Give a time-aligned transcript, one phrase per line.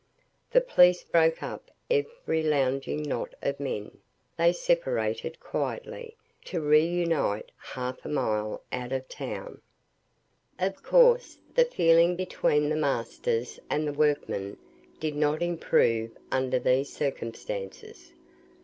[0.49, 3.99] The police broke up every lounging knot of men:
[4.35, 9.61] they separated quietly, to reunite half a mile further out of town.
[10.57, 14.57] Of course the feeling between the masters and workmen
[14.99, 18.11] did not improve under these circumstances.